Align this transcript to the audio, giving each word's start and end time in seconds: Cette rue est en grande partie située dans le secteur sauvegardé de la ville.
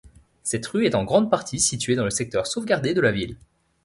Cette 0.41 0.65
rue 0.65 0.87
est 0.87 0.95
en 0.95 1.03
grande 1.03 1.29
partie 1.29 1.59
située 1.59 1.93
dans 1.95 2.03
le 2.05 2.09
secteur 2.09 2.47
sauvegardé 2.47 2.95
de 2.95 3.01
la 3.01 3.11
ville. 3.11 3.37